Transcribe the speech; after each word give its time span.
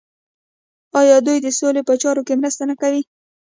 آیا 0.99 1.17
دوی 1.25 1.37
د 1.41 1.47
سولې 1.59 1.81
په 1.87 1.93
چارو 2.01 2.25
کې 2.27 2.39
مرسته 2.41 2.63
نه 2.69 2.75
کوي؟ 2.81 3.01